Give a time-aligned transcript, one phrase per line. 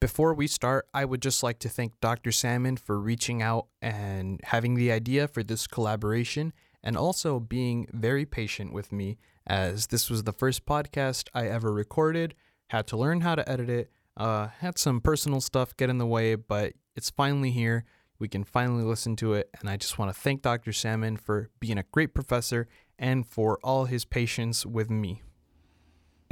[0.00, 2.32] Before we start, I would just like to thank Dr.
[2.32, 8.24] Salmon for reaching out and having the idea for this collaboration and also being very
[8.24, 12.34] patient with me as this was the first podcast I ever recorded,
[12.70, 16.06] had to learn how to edit it, uh, had some personal stuff get in the
[16.06, 17.84] way, but it's finally here.
[18.18, 20.72] We can finally listen to it, and I just want to thank Dr.
[20.72, 25.20] Salmon for being a great professor and for all his patience with me.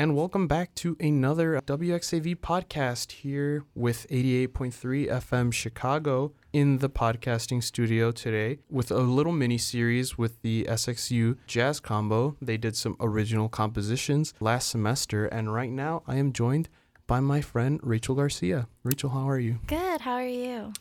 [0.00, 7.60] And welcome back to another WXAV podcast here with 88.3 FM Chicago in the podcasting
[7.60, 12.36] studio today with a little mini series with the SXU Jazz Combo.
[12.40, 16.68] They did some original compositions last semester, and right now I am joined
[17.08, 18.68] by my friend Rachel Garcia.
[18.84, 19.58] Rachel, how are you?
[19.66, 20.02] Good.
[20.02, 20.74] How are you?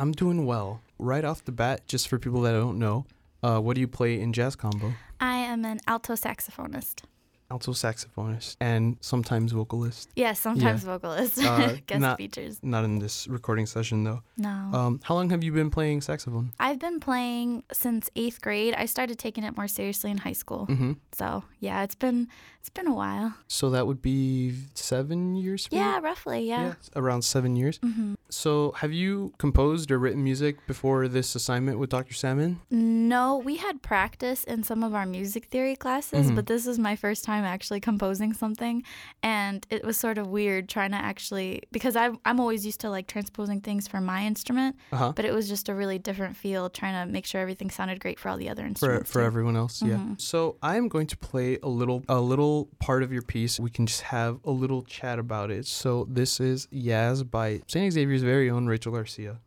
[0.00, 0.80] I'm doing well.
[0.98, 3.06] Right off the bat, just for people that don't know,
[3.40, 4.94] uh, what do you play in Jazz Combo?
[5.20, 7.02] I am an alto saxophonist.
[7.50, 10.08] Alto saxophonist and sometimes vocalist.
[10.16, 11.38] Yes, sometimes vocalist.
[11.44, 12.58] Uh, Guest not- features.
[12.62, 14.22] Not in this recording session though.
[14.36, 14.48] No.
[14.72, 16.52] Um, how long have you been playing saxophone?
[16.58, 18.74] I've been playing since eighth grade.
[18.76, 20.66] I started taking it more seriously in high school.
[20.68, 20.92] Mm-hmm.
[21.12, 22.28] So yeah, it's been
[22.60, 23.34] it's been a while.
[23.46, 25.66] So that would be seven years.
[25.66, 25.80] for you?
[25.82, 26.48] Yeah, roughly.
[26.48, 26.74] Yeah.
[26.96, 27.78] around seven years.
[27.82, 32.14] hmm So have you composed or written music before this assignment with Dr.
[32.14, 32.60] Salmon?
[32.70, 36.36] No, we had practice in some of our music theory classes, Mhm.
[36.36, 38.84] but this is my first time actually composing something,
[39.24, 42.90] and it was sort of weird trying to actually because I'm I'm always used to
[42.90, 45.12] like transposing things for my instrument, Uh huh.
[45.16, 48.20] but it was just a really different feel trying to make sure everything sounded great
[48.20, 49.10] for all the other instruments.
[49.10, 49.26] for too.
[49.26, 49.96] everyone else, yeah.
[49.96, 50.20] Mhm.
[50.20, 53.58] So I am going to play a little a little part of your piece.
[53.58, 55.66] We can just have a little chat about it.
[55.66, 57.92] So this is Yaz by St.
[57.92, 59.40] Xavier's very own Rachel Garcia.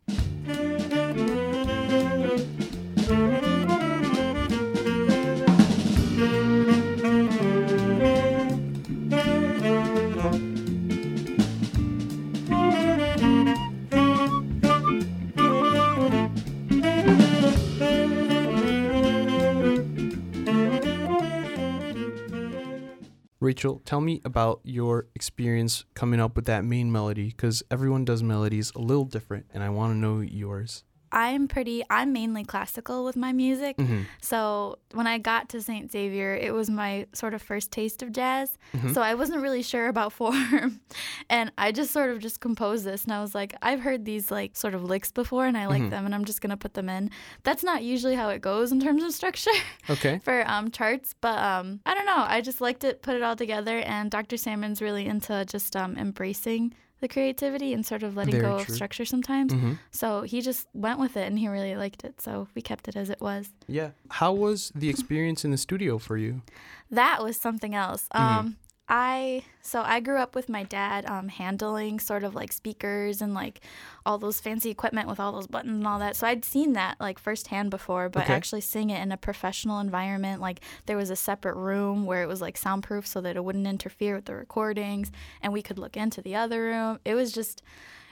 [23.58, 28.22] Rachel, tell me about your experience coming up with that main melody because everyone does
[28.22, 30.84] melodies a little different, and I want to know yours.
[31.12, 31.84] I'm pretty.
[31.90, 33.78] I'm mainly classical with my music.
[33.78, 34.02] Mm-hmm.
[34.22, 35.92] So when I got to St.
[35.92, 38.58] Xavier, it was my sort of first taste of jazz.
[38.76, 38.94] Mhm.
[38.94, 40.82] So I wasn't really sure about form,
[41.30, 44.32] and I just sort of just composed this, and I was like, I've heard these
[44.32, 45.90] like sort of licks before, and I like Mhm.
[45.92, 47.10] them, and I'm just gonna put them in.
[47.44, 49.52] That's not usually how it goes in terms of structure
[49.89, 50.20] Okay.
[50.24, 52.24] for um, charts, but um, I don't know.
[52.28, 54.36] I just liked it, put it all together, and Dr.
[54.38, 58.71] Salmon's really into just um, embracing the creativity and sort of letting Very go true.
[58.71, 59.53] of structure sometimes.
[59.53, 59.73] Mm-hmm.
[59.91, 62.19] So he just went with it and he really liked it.
[62.21, 63.49] So we kept it as it was.
[63.67, 63.91] Yeah.
[64.09, 66.41] How was the experience in the studio for you?
[66.89, 68.08] That was something else.
[68.13, 68.19] Mhm.
[68.19, 68.55] Um,
[68.89, 73.33] I so I grew up with my dad um, handling sort of like speakers and
[73.33, 73.59] like
[74.05, 76.15] all those fancy equipment with all those buttons and all that.
[76.15, 78.33] So I'd seen that like firsthand before, but Okay.
[78.33, 82.27] actually seeing it in a professional environment, like there was a separate room where it
[82.27, 85.11] was like soundproof so that it wouldn't interfere with the recordings,
[85.42, 86.99] and we could look into the other room.
[87.03, 87.61] It was just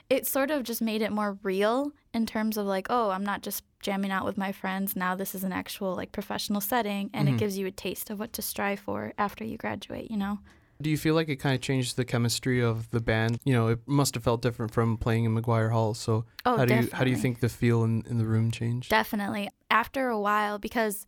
[0.10, 3.42] it sort of just made it more real in terms of like, oh, I'm not
[3.42, 4.96] just jamming out with my friends.
[4.96, 7.32] Now this is an actual like professional setting and Mhm.
[7.34, 10.40] it gives you a taste of what to strive for after you graduate, you know?
[10.82, 13.40] Do you feel like it kind of changed the chemistry of the band?
[13.46, 15.94] You know, it must have felt different from playing in McGuire Hall.
[15.94, 16.90] So Oh, how do definitely.
[16.92, 18.90] you how do you think the feel in, in the room changed?
[18.90, 19.50] Definitely.
[19.72, 21.06] After a while, because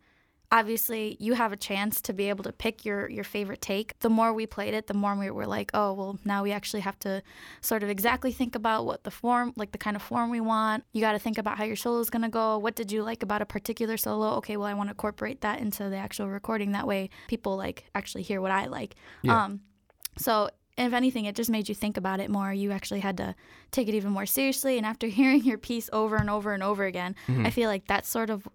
[0.52, 4.00] obviously you have a chance to be able to pick your your favorite take.
[4.00, 6.80] The more we played it, the more we were like, oh well, now we actually
[6.81, 7.22] have to
[7.62, 10.84] sort of exactly think about what the form, like the kind of form we want.
[10.94, 12.57] You got to think about how your solo is gonna go.
[12.57, 14.36] What did you like about a particular solo?
[14.38, 16.72] Okay, well I want to incorporate that into the actual recording.
[16.72, 18.96] That way, people like actually hear what I like.
[19.24, 19.44] Yeah.
[19.46, 19.62] Um,
[20.18, 22.53] so if anything, it just made you think about it more.
[22.53, 23.36] You actually had to
[23.72, 24.78] take it even more seriously.
[24.78, 27.46] And after hearing your piece over and over and over again, Mhm.
[27.46, 28.47] I feel like that's sort of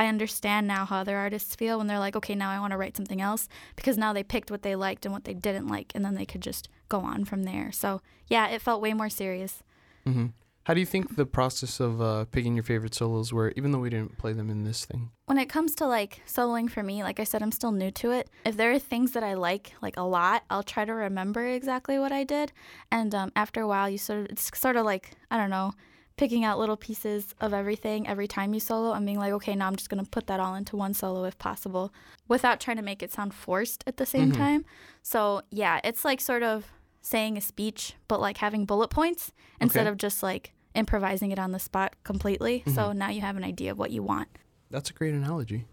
[0.00, 2.78] I understand now how other artists feel when they're like, okay, now I want to
[2.78, 5.92] write something else because now they picked what they liked and what they didn't like,
[5.94, 7.70] and then they could just go on from there.
[7.70, 9.62] So yeah, it felt way more serious.
[10.06, 10.28] hmm
[10.64, 13.78] How do you think the process of uh, picking your favorite solos were, even though
[13.78, 15.10] we didn't play them in this thing?
[15.26, 18.10] When it comes to like soloing for me, like I said, I'm still new to
[18.12, 18.30] it.
[18.46, 21.98] If there are things that I like like a lot, I'll try to remember exactly
[21.98, 22.52] what I did,
[22.90, 25.74] and um, after a while, you sort of it's sort of like I don't know.
[26.20, 29.66] Picking out little pieces of everything every time you solo and being like, okay, now
[29.66, 31.94] I'm just gonna put that all into one solo if possible,
[32.28, 34.36] without trying to make it sound forced at the same Mhm.
[34.36, 34.64] time.
[35.02, 36.66] So yeah, it's like sort of
[37.00, 39.32] saying a speech, but like having bullet points
[39.62, 39.88] instead Okay.
[39.92, 42.64] of just like improvising it on the spot completely.
[42.66, 44.28] So now you have an idea of what you want.
[44.70, 45.64] That's a great analogy.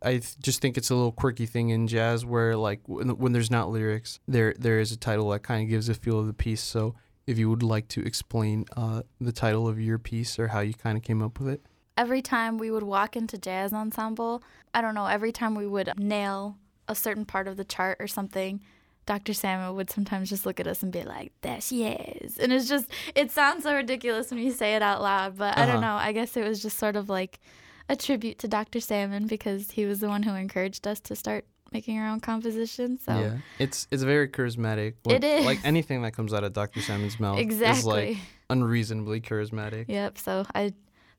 [0.00, 3.32] I th- just think it's a little quirky thing in jazz where, like, when, when
[3.32, 6.26] there's not lyrics, there there is a title that kind of gives a feel of
[6.26, 6.62] the piece.
[6.62, 6.94] So
[7.30, 10.74] if you would like to explain uh, the title of your piece or how you
[10.74, 11.62] kind of came up with it.
[11.96, 14.42] Every time we would walk into jazz ensemble,
[14.74, 16.56] I don't know, every time we would nail
[16.88, 18.60] a certain part of the chart or something,
[19.06, 19.32] Dr.
[19.34, 22.68] Salmon would sometimes just look at us and be like, "There she is," and it's
[22.68, 25.80] just it sounds so ridiculous when you say it out loud, but I don't Uh-huh.
[25.80, 25.94] know.
[25.96, 27.40] I guess it was just sort of like
[27.88, 28.78] a tribute to Dr.
[28.80, 33.02] Salmon because he was the one who encouraged us to start making our own compositions.
[33.04, 34.94] So Yeah, it's it's very charismatic.
[35.08, 35.44] It is.
[35.44, 36.80] like anything that comes out of Dr.
[36.80, 37.78] Salmon's mouth exactly.
[37.78, 38.16] is like
[38.48, 39.86] unreasonably charismatic.
[39.88, 40.18] Yep.
[40.18, 40.72] So I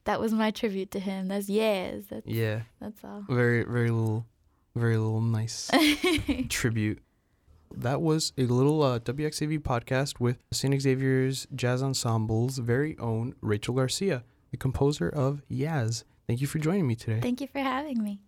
[0.06, 1.28] that was my tribute to him.
[1.28, 2.04] That's yes.
[2.10, 3.24] That's Yeah, that's all.
[3.30, 4.26] very very little,
[4.76, 5.70] very little nice
[6.50, 7.00] tribute.
[7.74, 10.82] That was a little uh, WXAV podcast with St.
[10.82, 16.04] Xavier's Jazz Ensemble's very own Rachel Garcia, the composer of Yaz.
[16.28, 17.22] Thank you for joining me today.
[17.22, 18.20] Thank you for having me.